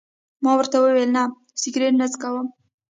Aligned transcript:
ما 0.43 0.51
ورته 0.57 0.75
وویل: 0.79 1.09
نه، 1.15 1.23
سګرېټ 1.61 1.93
نه 2.01 2.07
څکوم. 2.13 2.47